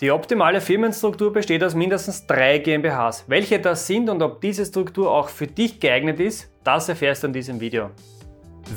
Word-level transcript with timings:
Die 0.00 0.10
optimale 0.10 0.62
Firmenstruktur 0.62 1.30
besteht 1.30 1.62
aus 1.62 1.74
mindestens 1.74 2.26
drei 2.26 2.56
GmbHs. 2.56 3.24
Welche 3.26 3.60
das 3.60 3.86
sind 3.86 4.08
und 4.08 4.22
ob 4.22 4.40
diese 4.40 4.64
Struktur 4.64 5.10
auch 5.10 5.28
für 5.28 5.46
dich 5.46 5.78
geeignet 5.78 6.20
ist, 6.20 6.50
das 6.64 6.88
erfährst 6.88 7.22
du 7.22 7.26
in 7.26 7.34
diesem 7.34 7.60
Video. 7.60 7.90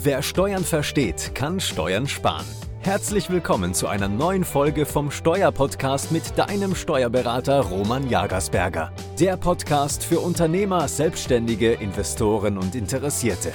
Wer 0.01 0.21
Steuern 0.21 0.65
versteht, 0.65 1.33
kann 1.33 1.61
Steuern 1.61 2.07
sparen. 2.07 2.45
Herzlich 2.81 3.29
willkommen 3.29 3.73
zu 3.73 3.87
einer 3.87 4.09
neuen 4.09 4.43
Folge 4.43 4.85
vom 4.85 5.11
Steuerpodcast 5.11 6.11
mit 6.11 6.37
deinem 6.37 6.75
Steuerberater 6.75 7.61
Roman 7.61 8.09
Jagersberger. 8.09 8.91
Der 9.17 9.37
Podcast 9.37 10.03
für 10.03 10.19
Unternehmer, 10.19 10.89
Selbstständige, 10.89 11.71
Investoren 11.71 12.57
und 12.57 12.75
Interessierte. 12.75 13.53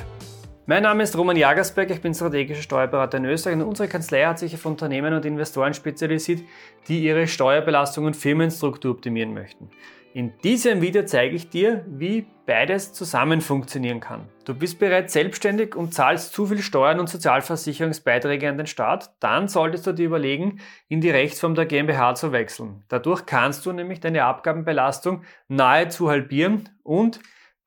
Mein 0.71 0.83
Name 0.83 1.03
ist 1.03 1.17
Roman 1.17 1.35
Jagersberg, 1.35 1.91
ich 1.91 2.03
bin 2.03 2.13
strategischer 2.13 2.61
Steuerberater 2.61 3.17
in 3.17 3.25
Österreich 3.25 3.57
und 3.57 3.63
unsere 3.63 3.89
Kanzlei 3.89 4.27
hat 4.27 4.39
sich 4.39 4.53
auf 4.53 4.67
Unternehmen 4.67 5.15
und 5.15 5.25
Investoren 5.25 5.73
spezialisiert, 5.73 6.43
die 6.89 7.03
ihre 7.03 7.27
Steuerbelastung 7.27 8.05
und 8.05 8.15
Firmenstruktur 8.15 8.91
optimieren 8.91 9.33
möchten. 9.33 9.71
In 10.13 10.35
diesem 10.45 10.83
Video 10.83 11.07
zeige 11.07 11.37
ich 11.37 11.49
dir, 11.49 11.87
wie 11.89 12.27
beides 12.45 12.93
zusammen 12.93 13.41
funktionieren 13.41 14.01
kann. 14.01 14.29
Du 14.45 14.53
bist 14.53 14.79
bereits 14.79 15.15
selbstständig 15.15 15.75
und 15.75 15.95
zahlst 15.95 16.35
zu 16.35 16.45
viel 16.45 16.61
Steuern 16.61 17.01
und 17.01 17.09
Sozialversicherungsbeiträge 17.09 18.47
an 18.47 18.59
den 18.59 18.67
Staat, 18.67 19.15
dann 19.21 19.49
solltest 19.49 19.87
du 19.87 19.93
dir 19.93 20.05
überlegen, 20.05 20.61
in 20.89 21.01
die 21.01 21.09
Rechtsform 21.09 21.55
der 21.55 21.65
GmbH 21.65 22.15
zu 22.15 22.31
wechseln. 22.33 22.85
Dadurch 22.89 23.25
kannst 23.25 23.65
du 23.65 23.73
nämlich 23.73 24.01
deine 24.01 24.25
Abgabenbelastung 24.25 25.23
nahezu 25.49 26.11
halbieren 26.11 26.69
und 26.83 27.21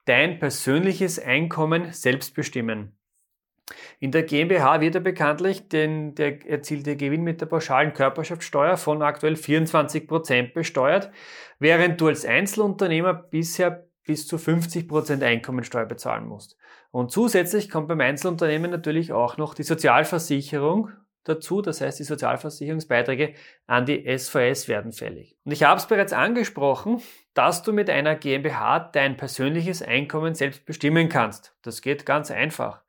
dein 0.06 0.40
persönliches 0.40 1.20
Einkommen 1.20 1.94
selbst 1.94 2.34
bestimmen. 2.34 2.98
In 4.00 4.12
der 4.12 4.24
GmbH 4.24 4.82
wird 4.82 4.96
er 4.96 5.02
bekanntlich 5.02 5.70
den, 5.70 6.16
der 6.16 6.46
erzielte 6.46 6.98
Gewinn 6.98 7.24
mit 7.24 7.42
der 7.42 7.46
pauschalen 7.46 7.94
Körperschaftssteuer 7.94 8.78
von 8.78 9.02
aktuell 9.02 9.36
24% 9.36 10.54
besteuert, 10.54 11.12
während 11.60 12.02
du 12.02 12.08
als 12.08 12.26
Einzelunternehmer 12.26 13.14
bisher 13.14 13.88
bis 14.04 14.28
zu 14.28 14.38
50% 14.38 15.24
Einkommensteuer 15.24 15.86
bezahlen 15.86 16.28
musst. 16.28 16.58
Und 16.90 17.12
zusätzlich 17.12 17.70
kommt 17.70 17.88
beim 17.88 18.02
Einzelunternehmen 18.02 18.72
natürlich 18.72 19.14
auch 19.14 19.38
noch 19.38 19.54
die 19.54 19.64
Sozialversicherung 19.64 20.90
dazu, 21.24 21.62
das 21.62 21.82
heißt 21.82 22.00
die 22.00 22.04
Sozialversicherungsbeiträge 22.04 23.34
an 23.68 23.86
die 23.86 24.06
SVS 24.18 24.68
werden 24.68 24.92
fällig. 24.92 25.36
Und 25.44 25.52
ich 25.52 25.64
habe 25.64 25.80
es 25.80 25.88
bereits 25.88 26.14
angesprochen, 26.14 27.02
dass 27.34 27.64
du 27.64 27.74
mit 27.74 27.90
einer 27.90 28.16
GmbH 28.16 28.80
dein 28.80 29.18
persönliches 29.18 29.82
Einkommen 29.82 30.36
selbst 30.36 30.66
bestimmen 30.66 31.10
kannst. 31.10 31.56
Das 31.62 31.82
geht 31.82 32.06
ganz 32.06 32.32
einfach. 32.32 32.82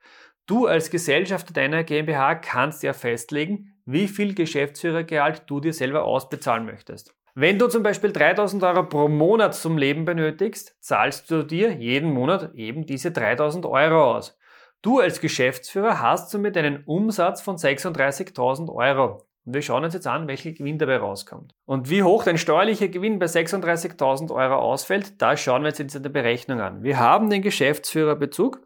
Du 0.47 0.67
als 0.67 0.91
Gesellschafter 0.91 1.55
deiner 1.55 1.85
GmbH 1.85 2.35
kannst 2.37 2.83
ja 2.83 2.93
festlegen, 2.93 3.75
wie 3.85 4.09
viel 4.09 4.35
Geschäftsführergehalt 4.35 5.43
du 5.47 5.61
dir 5.61 5.73
selber 5.73 6.05
ausbezahlen 6.05 6.67
möchtest. 6.67 7.15
Wenn 7.35 7.59
du 7.59 7.67
zum 7.69 7.83
Beispiel 7.83 8.13
3000 8.13 8.63
Euro 8.63 8.83
pro 8.83 9.09
Monat 9.09 9.55
zum 9.55 9.79
Leben 9.79 10.05
benötigst, 10.05 10.77
zahlst 10.81 11.31
du 11.31 11.43
dir 11.43 11.73
jeden 11.73 12.13
Monat 12.13 12.55
eben 12.55 12.85
diese 12.85 13.11
3000 13.11 13.65
Euro 13.65 14.17
aus. 14.17 14.39
Du 14.83 14.99
als 14.99 15.21
Geschäftsführer 15.21 16.01
hast 16.01 16.31
somit 16.31 16.57
einen 16.57 16.83
Umsatz 16.85 17.41
von 17.41 17.57
36.000 17.57 18.69
Euro. 18.75 19.25
Und 19.45 19.55
wir 19.55 19.63
schauen 19.63 19.85
uns 19.85 19.95
jetzt 19.95 20.09
an, 20.09 20.27
welcher 20.27 20.51
Gewinn 20.51 20.79
dabei 20.79 20.97
rauskommt. 20.97 21.55
Und 21.67 21.89
wie 21.89 22.03
hoch 22.03 22.25
dein 22.25 22.37
steuerlicher 22.37 22.89
Gewinn 22.89 23.21
bei 23.21 23.27
36.000 23.27 24.35
Euro 24.35 24.57
ausfällt, 24.57 25.23
da 25.23 25.37
schauen 25.37 25.63
wir 25.63 25.69
jetzt 25.69 25.95
in 25.95 26.03
der 26.03 26.11
Berechnung 26.11 26.61
an. 26.61 26.83
Wir 26.83 26.99
haben 26.99 27.31
den 27.31 27.43
Geschäftsführerbezug, 27.43 28.61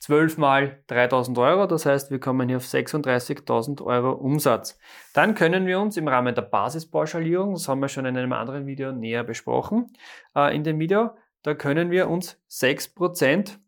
12 0.00 0.38
mal 0.38 0.82
3.000 0.88 1.38
Euro, 1.38 1.66
das 1.66 1.84
heißt, 1.84 2.10
wir 2.10 2.18
kommen 2.18 2.48
hier 2.48 2.56
auf 2.56 2.64
36.000 2.64 3.84
Euro 3.84 4.12
Umsatz. 4.12 4.78
Dann 5.12 5.34
können 5.34 5.66
wir 5.66 5.78
uns 5.80 5.98
im 5.98 6.08
Rahmen 6.08 6.34
der 6.34 6.42
Basispauschalierung, 6.42 7.52
das 7.52 7.68
haben 7.68 7.80
wir 7.80 7.88
schon 7.88 8.06
in 8.06 8.16
einem 8.16 8.32
anderen 8.32 8.66
Video 8.66 8.90
näher 8.90 9.22
besprochen, 9.22 9.92
äh, 10.34 10.54
in 10.56 10.64
dem 10.64 10.78
Video, 10.78 11.10
da 11.42 11.54
können 11.54 11.90
wir 11.90 12.08
uns 12.08 12.42
6% 12.50 13.58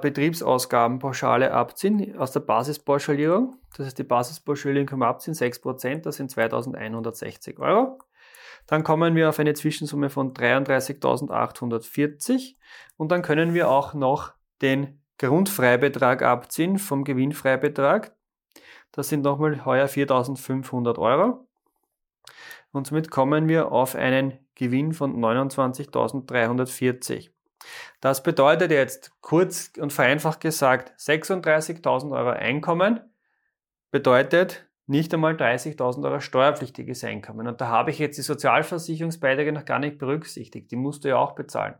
Betriebsausgabenpauschale 0.00 1.52
abziehen 1.52 2.16
aus 2.16 2.32
der 2.32 2.40
Basispauschalierung. 2.40 3.56
Das 3.76 3.86
heißt, 3.86 3.98
die 3.98 4.04
Basispauschalierung 4.04 4.86
können 4.86 5.02
wir 5.02 5.08
abziehen, 5.08 5.34
6%, 5.34 6.00
das 6.02 6.16
sind 6.16 6.30
2160 6.30 7.58
Euro. 7.58 7.98
Dann 8.66 8.84
kommen 8.84 9.16
wir 9.16 9.28
auf 9.28 9.38
eine 9.38 9.52
Zwischensumme 9.54 10.10
von 10.10 10.34
33.840 10.34 12.56
und 12.96 13.10
dann 13.10 13.22
können 13.22 13.54
wir 13.54 13.70
auch 13.70 13.94
noch 13.94 14.34
den 14.62 15.02
Grundfreibetrag 15.18 16.22
abziehen 16.22 16.78
vom 16.78 17.04
Gewinnfreibetrag. 17.04 18.14
Das 18.92 19.08
sind 19.08 19.22
nochmal 19.22 19.64
heuer 19.64 19.86
4.500 19.86 20.98
Euro. 20.98 21.48
Und 22.72 22.86
somit 22.86 23.10
kommen 23.10 23.48
wir 23.48 23.72
auf 23.72 23.96
einen 23.96 24.38
Gewinn 24.54 24.92
von 24.92 25.16
29.340. 25.16 27.30
Das 28.00 28.22
bedeutet 28.22 28.70
jetzt 28.70 29.12
kurz 29.20 29.72
und 29.78 29.92
vereinfacht 29.92 30.40
gesagt, 30.40 30.92
36.000 30.98 32.12
Euro 32.12 32.30
Einkommen 32.30 33.00
bedeutet 33.90 34.66
nicht 34.86 35.14
einmal 35.14 35.34
30.000 35.34 36.04
Euro 36.04 36.20
steuerpflichtiges 36.20 37.04
Einkommen. 37.04 37.46
Und 37.46 37.60
da 37.60 37.68
habe 37.68 37.90
ich 37.90 37.98
jetzt 37.98 38.18
die 38.18 38.22
Sozialversicherungsbeiträge 38.22 39.52
noch 39.52 39.64
gar 39.64 39.78
nicht 39.78 39.98
berücksichtigt. 39.98 40.70
Die 40.70 40.76
musst 40.76 41.04
du 41.04 41.10
ja 41.10 41.16
auch 41.16 41.36
bezahlen. 41.36 41.74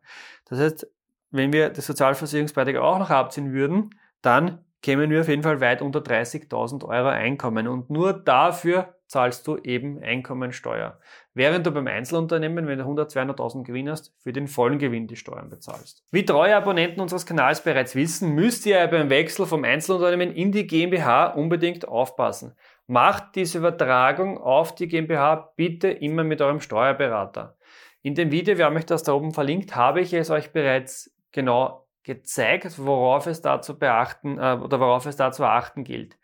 Das 0.44 0.60
heißt, 0.60 0.86
wenn 1.31 1.53
wir 1.53 1.70
die 1.70 1.81
Sozialversicherungsbeiträge 1.81 2.82
auch 2.82 2.98
noch 2.98 3.10
abziehen 3.10 3.52
würden, 3.52 3.91
dann 4.22 4.64
kämen 4.82 5.10
wir 5.10 5.22
auf 5.22 5.28
jeden 5.28 5.42
Fall 5.42 5.60
weit 5.60 5.82
unter 5.82 6.00
30.000 6.00 6.84
Euro 6.84 7.08
Einkommen. 7.08 7.66
Und 7.66 7.91
nur 7.91 8.12
dafür 8.12 8.94
zahlst 9.10 9.44
du 9.48 9.56
eben 9.59 10.00
Einkommensteuer. 10.00 11.00
Während 11.34 11.66
du 11.66 11.72
beim 11.72 11.88
Einzelunternehmen, 11.88 12.69
wenn 12.69 12.78
du 12.78 12.84
100, 12.84 13.10
200.000 13.10 13.65
Gewinn 13.65 13.91
hast, 13.91 14.15
für 14.22 14.32
den 14.32 14.47
vollen 14.47 14.78
Gewinn 14.78 15.09
die 15.09 15.16
Steuern 15.16 15.50
bezahlst. 15.50 16.04
Wie 16.12 16.25
treue 16.25 16.54
Abonnenten 16.54 17.00
unseres 17.00 17.26
Kanals 17.26 17.65
bereits 17.65 17.97
wissen, 17.97 18.37
müsst 18.37 18.66
ihr 18.66 18.87
beim 18.87 19.10
Wechsel 19.10 19.47
vom 19.47 19.65
Einzelunternehmen 19.65 20.32
in 20.32 20.53
die 20.53 20.65
GmbH 20.65 21.26
unbedingt 21.26 21.88
aufpassen. 21.88 22.54
Macht 22.87 23.34
diese 23.34 23.59
Übertragung 23.59 24.38
auf 24.38 24.76
die 24.76 24.87
GmbH 24.87 25.54
bitte 25.56 25.88
immer 25.88 26.22
mit 26.22 26.41
eurem 26.41 26.60
Steuerberater. 26.60 27.56
In 28.03 28.15
dem 28.15 28.31
Video, 28.31 28.59
wir 28.59 28.66
haben 28.66 28.76
euch 28.76 28.87
das 28.87 29.03
da 29.03 29.12
oben 29.12 29.32
verlinkt, 29.32 29.75
habe 29.75 30.00
ich 30.00 30.15
es 30.15 30.31
euch 30.31 30.53
bereits 30.53 31.12
genau 31.32 31.88
gezeigt, 32.04 32.78
worauf 32.78 33.26
es 33.26 33.43
da 33.43 33.60
zu 33.60 33.76
beachten 33.76 34.38
äh, 34.38 34.56
oder 34.62 34.78
worauf 34.78 35.06
es 35.06 35.16
da 35.16 35.32
zu 35.32 35.44
achten 35.44 35.82
gilt. 35.82 36.16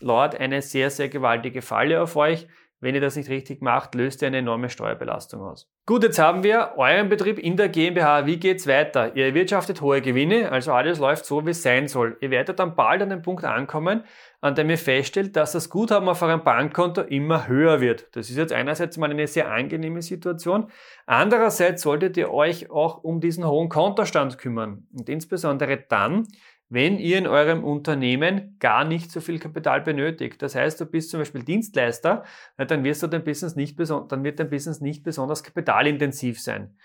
Lauert 0.00 0.38
eine 0.38 0.62
sehr, 0.62 0.90
sehr 0.90 1.08
gewaltige 1.08 1.62
Falle 1.62 2.02
auf 2.02 2.16
euch. 2.16 2.48
Wenn 2.82 2.94
ihr 2.94 3.02
das 3.02 3.16
nicht 3.16 3.28
richtig 3.28 3.60
macht, 3.60 3.94
löst 3.94 4.22
ihr 4.22 4.28
eine 4.28 4.38
enorme 4.38 4.70
Steuerbelastung 4.70 5.42
aus. 5.42 5.70
Gut, 5.84 6.02
jetzt 6.02 6.18
haben 6.18 6.42
wir 6.42 6.72
euren 6.76 7.10
Betrieb 7.10 7.38
in 7.38 7.58
der 7.58 7.68
GmbH. 7.68 8.24
Wie 8.24 8.38
geht's 8.38 8.66
weiter? 8.66 9.14
Ihr 9.14 9.26
erwirtschaftet 9.26 9.82
hohe 9.82 10.00
Gewinne, 10.00 10.50
also 10.50 10.72
alles 10.72 10.98
läuft 10.98 11.26
so, 11.26 11.44
wie 11.44 11.50
es 11.50 11.62
sein 11.62 11.88
soll. 11.88 12.16
Ihr 12.22 12.30
werdet 12.30 12.58
dann 12.58 12.76
bald 12.76 13.02
an 13.02 13.10
den 13.10 13.20
Punkt 13.20 13.44
ankommen, 13.44 14.04
an 14.40 14.54
dem 14.54 14.70
ihr 14.70 14.78
feststellt, 14.78 15.36
dass 15.36 15.52
das 15.52 15.68
Guthaben 15.68 16.08
auf 16.08 16.22
eurem 16.22 16.42
Bankkonto 16.42 17.02
immer 17.02 17.48
höher 17.48 17.82
wird. 17.82 18.08
Das 18.16 18.30
ist 18.30 18.36
jetzt 18.38 18.52
einerseits 18.52 18.96
mal 18.96 19.10
eine 19.10 19.26
sehr 19.26 19.50
angenehme 19.50 20.00
Situation. 20.00 20.70
Andererseits 21.04 21.82
solltet 21.82 22.16
ihr 22.16 22.32
euch 22.32 22.70
auch 22.70 23.04
um 23.04 23.20
diesen 23.20 23.46
hohen 23.46 23.68
Kontostand 23.68 24.38
kümmern. 24.38 24.86
Und 24.96 25.10
insbesondere 25.10 25.84
dann, 25.86 26.28
wenn 26.70 26.98
ihr 26.98 27.18
in 27.18 27.26
eurem 27.26 27.64
Unternehmen 27.64 28.56
gar 28.60 28.84
nicht 28.84 29.10
so 29.10 29.20
viel 29.20 29.40
Kapital 29.40 29.80
benötigt. 29.80 30.40
Das 30.40 30.54
heißt, 30.54 30.80
du 30.80 30.86
bist 30.86 31.10
zum 31.10 31.20
Beispiel 31.20 31.42
Dienstleister, 31.42 32.24
dann, 32.56 32.84
wirst 32.84 33.02
du 33.02 33.08
dein 33.08 33.24
Business 33.24 33.56
nicht 33.56 33.78
dann 33.78 34.24
wird 34.24 34.38
dein 34.38 34.48
Business 34.48 34.80
nicht 34.80 35.02
besonders 35.02 35.42
kapitalintensiv 35.42 36.40
sein. 36.40 36.76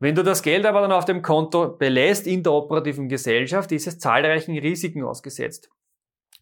Wenn 0.00 0.16
du 0.16 0.24
das 0.24 0.42
Geld 0.42 0.66
aber 0.66 0.80
dann 0.80 0.92
auf 0.92 1.04
dem 1.04 1.22
Konto 1.22 1.76
belässt 1.76 2.26
in 2.26 2.42
der 2.42 2.52
operativen 2.52 3.08
Gesellschaft, 3.08 3.70
ist 3.70 3.86
es 3.86 3.98
zahlreichen 3.98 4.58
Risiken 4.58 5.04
ausgesetzt. 5.04 5.70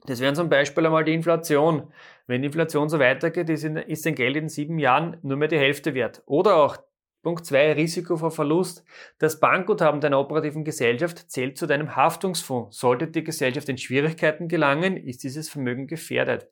Das 0.07 0.21
wären 0.21 0.35
zum 0.35 0.49
Beispiel 0.49 0.87
einmal 0.87 1.05
die 1.05 1.13
Inflation. 1.13 1.93
Wenn 2.27 2.41
die 2.41 2.47
Inflation 2.47 2.89
so 2.89 2.99
weitergeht, 2.99 3.51
ist 3.51 4.07
dein 4.07 4.15
Geld 4.15 4.37
in 4.37 4.49
sieben 4.49 4.79
Jahren 4.79 5.19
nur 5.23 5.37
mehr 5.37 5.49
die 5.49 5.59
Hälfte 5.59 5.93
wert. 5.95 6.23
Oder 6.25 6.57
auch 6.57 6.79
Punkt 7.23 7.45
2, 7.45 7.73
Risiko 7.73 8.17
vor 8.17 8.31
Verlust. 8.31 8.85
Das 9.19 9.41
Bankguthaben 9.41 10.01
deiner 10.01 10.21
operativen 10.21 10.65
Gesellschaft 10.65 11.31
zählt 11.31 11.59
zu 11.59 11.67
deinem 11.67 11.97
Haftungsfonds. 11.97 12.79
Sollte 12.79 13.09
die 13.09 13.25
Gesellschaft 13.25 13.69
in 13.69 13.79
Schwierigkeiten 13.79 14.49
gelangen, 14.49 14.97
ist 14.97 15.25
dieses 15.25 15.49
Vermögen 15.49 15.87
gefährdet. 15.87 16.49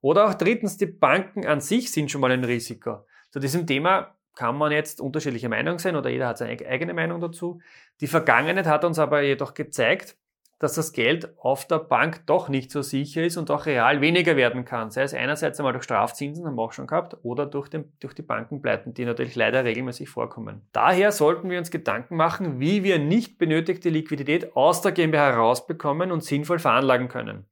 Oder 0.00 0.28
auch 0.28 0.34
drittens, 0.34 0.76
die 0.76 0.86
Banken 0.86 1.46
an 1.46 1.60
sich 1.60 1.90
sind 1.90 2.10
schon 2.10 2.20
mal 2.20 2.30
ein 2.30 2.44
Risiko. 2.44 3.06
Zu 3.30 3.40
diesem 3.40 3.66
Thema 3.66 4.16
kann 4.34 4.56
man 4.56 4.72
jetzt 4.72 5.00
unterschiedliche 5.00 5.48
Meinung 5.48 5.78
sein 5.78 5.96
oder 5.96 6.10
jeder 6.10 6.28
hat 6.28 6.38
seine 6.38 6.64
eigene 6.66 6.94
Meinung 6.94 7.20
dazu. 7.20 7.60
Die 8.00 8.06
Vergangenheit 8.06 8.66
hat 8.66 8.84
uns 8.84 8.98
aber 8.98 9.22
jedoch 9.22 9.54
gezeigt, 9.54 10.16
dass 10.62 10.74
das 10.74 10.92
Geld 10.92 11.28
auf 11.38 11.66
der 11.66 11.80
Bank 11.80 12.24
doch 12.26 12.48
nicht 12.48 12.70
so 12.70 12.82
sicher 12.82 13.24
ist 13.24 13.36
und 13.36 13.50
auch 13.50 13.66
real 13.66 14.00
weniger 14.00 14.36
werden 14.36 14.64
kann. 14.64 14.92
Sei 14.92 15.02
es 15.02 15.12
einerseits 15.12 15.58
einmal 15.58 15.72
durch 15.72 15.82
Strafzinsen, 15.82 16.46
haben 16.46 16.54
wir 16.54 16.62
auch 16.62 16.72
schon 16.72 16.86
gehabt, 16.86 17.16
oder 17.24 17.46
durch, 17.46 17.68
den, 17.68 17.92
durch 17.98 18.14
die 18.14 18.22
Bankenpleiten, 18.22 18.94
die 18.94 19.04
natürlich 19.04 19.34
leider 19.34 19.64
regelmäßig 19.64 20.08
vorkommen. 20.08 20.62
Daher 20.72 21.10
sollten 21.10 21.50
wir 21.50 21.58
uns 21.58 21.72
Gedanken 21.72 22.14
machen, 22.14 22.60
wie 22.60 22.84
wir 22.84 23.00
nicht 23.00 23.38
benötigte 23.38 23.88
Liquidität 23.88 24.54
aus 24.54 24.82
der 24.82 24.92
GmbH 24.92 25.32
herausbekommen 25.32 26.12
und 26.12 26.22
sinnvoll 26.22 26.60
veranlagen 26.60 27.08
können. 27.08 27.44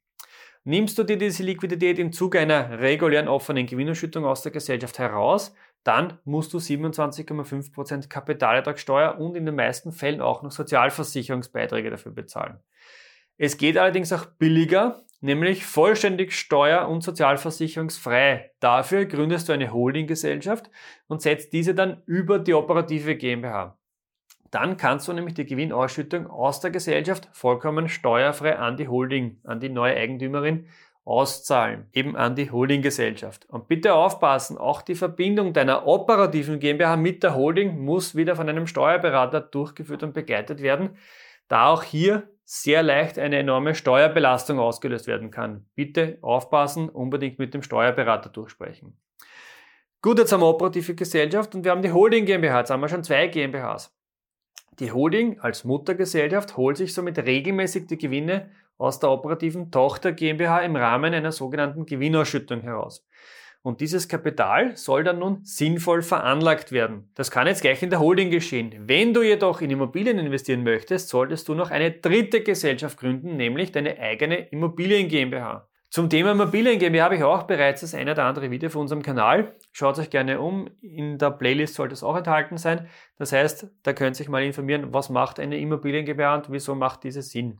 Nimmst 0.62 0.96
du 0.96 1.02
dir 1.02 1.16
diese 1.16 1.42
Liquidität 1.42 1.98
im 1.98 2.12
Zuge 2.12 2.38
einer 2.38 2.78
regulären 2.78 3.26
offenen 3.26 3.66
Gewinnerschüttung 3.66 4.24
aus 4.24 4.42
der 4.42 4.52
Gesellschaft 4.52 5.00
heraus, 5.00 5.52
dann 5.84 6.18
musst 6.24 6.52
du 6.52 6.58
27,5% 6.58 8.08
Kapitalertragssteuer 8.08 9.18
und 9.18 9.36
in 9.36 9.46
den 9.46 9.54
meisten 9.54 9.92
Fällen 9.92 10.20
auch 10.20 10.42
noch 10.42 10.50
Sozialversicherungsbeiträge 10.50 11.90
dafür 11.90 12.12
bezahlen. 12.12 12.58
Es 13.38 13.56
geht 13.56 13.78
allerdings 13.78 14.12
auch 14.12 14.26
billiger, 14.26 15.02
nämlich 15.20 15.64
vollständig 15.64 16.32
steuer- 16.32 16.88
und 16.88 17.02
sozialversicherungsfrei. 17.02 18.52
Dafür 18.60 19.06
gründest 19.06 19.48
du 19.48 19.54
eine 19.54 19.72
Holdinggesellschaft 19.72 20.70
und 21.06 21.22
setzt 21.22 21.52
diese 21.54 21.74
dann 21.74 22.02
über 22.04 22.38
die 22.38 22.52
operative 22.52 23.16
GmbH. 23.16 23.78
Dann 24.50 24.76
kannst 24.76 25.06
du 25.08 25.12
nämlich 25.12 25.34
die 25.34 25.46
Gewinnausschüttung 25.46 26.26
aus 26.26 26.60
der 26.60 26.70
Gesellschaft 26.70 27.28
vollkommen 27.32 27.88
steuerfrei 27.88 28.58
an 28.58 28.76
die 28.76 28.88
Holding, 28.88 29.38
an 29.44 29.60
die 29.60 29.68
neue 29.68 29.96
Eigentümerin 29.96 30.66
auszahlen, 31.04 31.88
eben 31.92 32.16
an 32.16 32.36
die 32.36 32.50
Holdinggesellschaft. 32.50 33.46
Und 33.48 33.68
bitte 33.68 33.94
aufpassen, 33.94 34.58
auch 34.58 34.82
die 34.82 34.94
Verbindung 34.94 35.52
deiner 35.52 35.86
operativen 35.86 36.60
GmbH 36.60 36.96
mit 36.96 37.22
der 37.22 37.34
Holding 37.34 37.78
muss 37.78 38.14
wieder 38.14 38.36
von 38.36 38.48
einem 38.48 38.66
Steuerberater 38.66 39.40
durchgeführt 39.40 40.02
und 40.02 40.12
begleitet 40.12 40.62
werden, 40.62 40.96
da 41.48 41.68
auch 41.68 41.82
hier 41.82 42.28
sehr 42.44 42.82
leicht 42.82 43.18
eine 43.18 43.38
enorme 43.38 43.74
Steuerbelastung 43.74 44.58
ausgelöst 44.58 45.06
werden 45.06 45.30
kann. 45.30 45.66
Bitte 45.74 46.18
aufpassen, 46.20 46.88
unbedingt 46.88 47.38
mit 47.38 47.54
dem 47.54 47.62
Steuerberater 47.62 48.28
durchsprechen. 48.28 48.96
Gut, 50.02 50.18
jetzt 50.18 50.32
haben 50.32 50.40
wir 50.40 50.48
operative 50.48 50.94
Gesellschaft 50.94 51.54
und 51.54 51.64
wir 51.64 51.70
haben 51.70 51.82
die 51.82 51.92
Holding 51.92 52.24
GmbH. 52.24 52.60
Jetzt 52.60 52.70
haben 52.70 52.80
wir 52.80 52.88
schon 52.88 53.04
zwei 53.04 53.26
GmbHs. 53.28 53.94
Die 54.78 54.92
Holding 54.92 55.38
als 55.40 55.64
Muttergesellschaft 55.64 56.56
holt 56.56 56.76
sich 56.78 56.94
somit 56.94 57.18
regelmäßig 57.18 57.86
die 57.86 57.98
Gewinne 57.98 58.50
aus 58.80 58.98
der 58.98 59.10
operativen 59.10 59.70
Tochter 59.70 60.12
GmbH 60.12 60.60
im 60.60 60.74
Rahmen 60.74 61.12
einer 61.12 61.32
sogenannten 61.32 61.84
Gewinnausschüttung 61.84 62.62
heraus. 62.62 63.06
Und 63.62 63.82
dieses 63.82 64.08
Kapital 64.08 64.74
soll 64.74 65.04
dann 65.04 65.18
nun 65.18 65.40
sinnvoll 65.44 66.00
veranlagt 66.00 66.72
werden. 66.72 67.10
Das 67.14 67.30
kann 67.30 67.46
jetzt 67.46 67.60
gleich 67.60 67.82
in 67.82 67.90
der 67.90 68.00
Holding 68.00 68.30
geschehen. 68.30 68.72
Wenn 68.88 69.12
du 69.12 69.20
jedoch 69.20 69.60
in 69.60 69.70
Immobilien 69.70 70.18
investieren 70.18 70.62
möchtest, 70.62 71.10
solltest 71.10 71.46
du 71.48 71.54
noch 71.54 71.70
eine 71.70 71.90
dritte 71.90 72.42
Gesellschaft 72.42 72.98
gründen, 72.98 73.36
nämlich 73.36 73.70
deine 73.70 73.98
eigene 73.98 74.48
Immobilien 74.48 75.08
GmbH. 75.08 75.69
Zum 75.92 76.08
Thema 76.08 76.30
Immobilien 76.30 76.78
GmbH 76.78 77.06
habe 77.06 77.16
ich 77.16 77.24
auch 77.24 77.42
bereits 77.42 77.80
das 77.80 77.96
eine 77.96 78.12
oder 78.12 78.24
andere 78.24 78.52
Video 78.52 78.70
von 78.70 78.82
unserem 78.82 79.02
Kanal. 79.02 79.56
Schaut 79.72 79.98
euch 79.98 80.08
gerne 80.08 80.40
um. 80.40 80.70
In 80.80 81.18
der 81.18 81.32
Playlist 81.32 81.74
sollte 81.74 81.94
es 81.94 82.04
auch 82.04 82.16
enthalten 82.16 82.58
sein. 82.58 82.86
Das 83.18 83.32
heißt, 83.32 83.66
da 83.82 83.92
könnt 83.92 84.20
ihr 84.20 84.22
euch 84.22 84.28
mal 84.28 84.44
informieren, 84.44 84.94
was 84.94 85.10
macht 85.10 85.40
eine 85.40 85.58
Immobilien 85.58 86.04
GmbH 86.04 86.36
und 86.36 86.52
wieso 86.52 86.76
macht 86.76 87.02
diese 87.02 87.22
Sinn. 87.22 87.58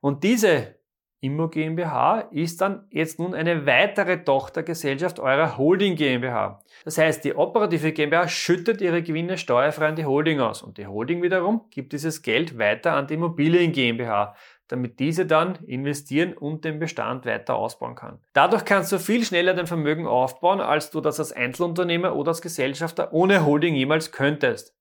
Und 0.00 0.24
diese 0.24 0.80
Immo 1.20 1.48
GmbH 1.48 2.22
ist 2.32 2.60
dann 2.60 2.88
jetzt 2.90 3.20
nun 3.20 3.34
eine 3.34 3.66
weitere 3.66 4.24
Tochtergesellschaft 4.24 5.20
eurer 5.20 5.56
Holding 5.56 5.94
GmbH. 5.94 6.64
Das 6.84 6.98
heißt, 6.98 7.24
die 7.24 7.36
operative 7.36 7.92
GmbH 7.92 8.26
schüttet 8.26 8.80
ihre 8.80 9.02
Gewinne 9.02 9.38
steuerfrei 9.38 9.88
an 9.88 9.96
die 9.96 10.06
Holding 10.06 10.40
aus 10.40 10.62
und 10.62 10.76
die 10.78 10.86
Holding 10.88 11.22
wiederum 11.22 11.66
gibt 11.70 11.92
dieses 11.92 12.22
Geld 12.22 12.58
weiter 12.58 12.94
an 12.94 13.06
die 13.06 13.14
Immobilien 13.14 13.70
GmbH, 13.70 14.34
damit 14.70 15.00
diese 15.00 15.26
dann 15.26 15.56
investieren 15.66 16.32
und 16.32 16.64
den 16.64 16.78
Bestand 16.78 17.26
weiter 17.26 17.56
ausbauen 17.56 17.96
kann. 17.96 18.20
Dadurch 18.32 18.64
kannst 18.64 18.92
du 18.92 18.98
viel 18.98 19.24
schneller 19.24 19.54
dein 19.54 19.66
Vermögen 19.66 20.06
aufbauen, 20.06 20.60
als 20.60 20.90
du 20.90 21.00
das 21.00 21.18
als 21.18 21.32
Einzelunternehmer 21.32 22.14
oder 22.14 22.28
als 22.28 22.40
Gesellschafter 22.40 23.12
ohne 23.12 23.44
Holding 23.44 23.74
jemals 23.74 24.12
könntest. 24.12 24.76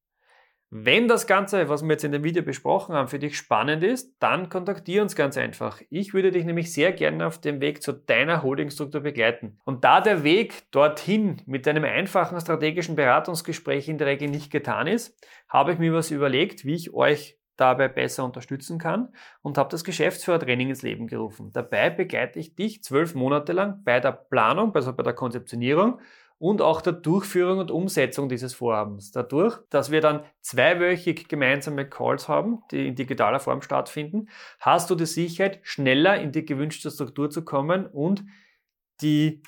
Wenn 0.71 1.07
das 1.07 1.25
Ganze, 1.25 1.67
was 1.67 1.81
wir 1.81 1.89
jetzt 1.89 2.03
in 2.03 2.11
dem 2.11 2.23
Video 2.23 2.43
besprochen 2.43 2.93
haben, 2.93 3.07
für 3.07 3.17
dich 3.17 3.35
spannend 3.35 3.83
ist, 3.83 4.15
dann 4.19 4.49
kontaktiere 4.49 5.01
uns 5.01 5.15
ganz 5.15 5.35
einfach. 5.35 5.81
Ich 5.89 6.13
würde 6.13 6.29
dich 6.29 6.45
nämlich 6.45 6.71
sehr 6.71 6.91
gerne 6.91 7.25
auf 7.25 7.41
dem 7.41 7.59
Weg 7.59 7.81
zu 7.81 7.91
deiner 7.91 8.43
Holdingstruktur 8.43 9.01
begleiten. 9.01 9.57
Und 9.65 9.83
da 9.83 9.99
der 9.99 10.23
Weg 10.23 10.69
dorthin 10.69 11.41
mit 11.47 11.67
einem 11.67 11.85
einfachen 11.85 12.39
strategischen 12.39 12.95
Beratungsgespräch 12.95 13.89
in 13.89 13.97
der 13.97 14.05
Regel 14.05 14.29
nicht 14.29 14.51
getan 14.51 14.85
ist, 14.85 15.19
habe 15.47 15.73
ich 15.73 15.79
mir 15.79 15.91
was 15.91 16.11
überlegt, 16.11 16.63
wie 16.65 16.75
ich 16.75 16.93
euch 16.93 17.38
dabei 17.59 17.87
besser 17.87 18.23
unterstützen 18.23 18.77
kann 18.79 19.13
und 19.41 19.57
habe 19.57 19.69
das 19.69 19.83
Geschäftsführertraining 19.83 20.69
ins 20.69 20.81
Leben 20.81 21.07
gerufen. 21.07 21.51
Dabei 21.53 21.89
begleite 21.89 22.39
ich 22.39 22.55
dich 22.55 22.83
zwölf 22.83 23.15
Monate 23.15 23.53
lang 23.53 23.83
bei 23.83 23.99
der 23.99 24.11
Planung, 24.11 24.73
also 24.75 24.93
bei 24.93 25.03
der 25.03 25.13
Konzeptionierung 25.13 25.99
und 26.39 26.61
auch 26.61 26.81
der 26.81 26.93
Durchführung 26.93 27.59
und 27.59 27.69
Umsetzung 27.69 28.29
dieses 28.29 28.53
Vorhabens. 28.53 29.11
Dadurch, 29.11 29.59
dass 29.69 29.91
wir 29.91 29.99
dann 29.99 30.23
zweiwöchig 30.41 31.27
gemeinsame 31.27 31.87
Calls 31.87 32.29
haben, 32.29 32.63
die 32.71 32.87
in 32.87 32.95
digitaler 32.95 33.41
Form 33.41 33.61
stattfinden, 33.61 34.29
hast 34.59 34.89
du 34.89 34.95
die 34.95 35.05
Sicherheit, 35.05 35.59
schneller 35.63 36.19
in 36.19 36.31
die 36.31 36.45
gewünschte 36.45 36.89
Struktur 36.89 37.29
zu 37.29 37.43
kommen 37.43 37.85
und 37.85 38.23
die 39.01 39.43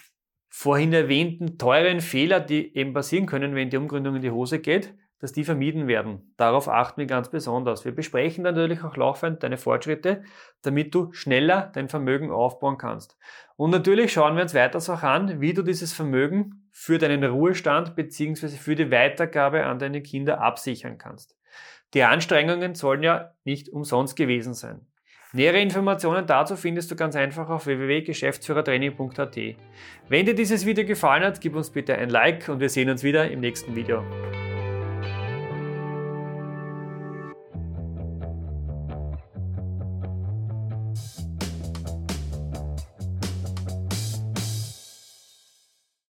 vorhin 0.50 0.92
erwähnten 0.92 1.58
teuren 1.58 2.02
Fehler, 2.02 2.42
die 2.42 2.76
eben 2.76 2.94
passieren 2.94 3.26
können, 3.26 3.56
wenn 3.56 3.70
die 3.70 3.78
Umgründung 3.78 4.18
in 4.18 4.22
die 4.22 4.32
Hose 4.32 4.60
geht, 4.60 4.94
dass 5.22 5.32
die 5.32 5.44
vermieden 5.44 5.88
werden. 5.88 6.34
Darauf 6.36 6.68
achten 6.68 7.00
wir 7.00 7.08
ganz 7.08 7.30
besonders. 7.30 7.86
Wir 7.86 7.94
besprechen 7.94 8.44
natürlich 8.44 8.84
auch 8.84 8.98
laufend 8.98 9.44
deine 9.44 9.58
Fortschritte, 9.58 10.24
damit 10.64 10.94
du 10.94 11.14
schneller 11.14 11.72
dein 11.74 11.88
Vermögen 11.88 12.32
aufbauen 12.32 12.78
kannst. 12.78 13.18
Und 13.56 13.70
natürlich 13.70 14.12
schauen 14.12 14.36
wir 14.36 14.42
uns 14.42 14.56
weiters 14.56 14.90
auch 14.90 15.04
an, 15.04 15.40
wie 15.40 15.54
du 15.54 15.62
dieses 15.62 15.94
Vermögen 15.94 16.68
für 16.72 16.98
deinen 16.98 17.24
Ruhestand 17.24 17.96
bzw. 17.96 18.48
für 18.50 18.76
die 18.76 18.92
Weitergabe 18.92 19.66
an 19.66 19.78
deine 19.78 20.02
Kinder 20.02 20.42
absichern 20.42 20.98
kannst. 20.98 21.38
Die 21.94 22.04
Anstrengungen 22.04 22.74
sollen 22.74 23.04
ja 23.04 23.34
nicht 23.44 23.70
umsonst 23.70 24.16
gewesen 24.16 24.54
sein. 24.54 24.88
Nähere 25.34 25.62
Informationen 25.62 26.26
dazu 26.26 26.58
findest 26.58 26.92
du 26.92 26.96
ganz 26.96 27.16
einfach 27.16 27.50
auf 27.50 27.66
www.geschäftsführertraining.at. 27.66 29.38
Wenn 30.10 30.26
dir 30.26 30.36
dieses 30.36 30.66
Video 30.66 30.86
gefallen 30.86 31.24
hat, 31.24 31.40
gib 31.40 31.56
uns 31.56 31.70
bitte 31.70 31.96
ein 31.96 32.10
Like 32.10 32.50
und 32.50 32.60
wir 32.60 32.70
sehen 32.70 32.90
uns 32.90 33.04
wieder 33.04 33.30
im 33.32 33.40
nächsten 33.40 33.76
Video. 33.76 34.04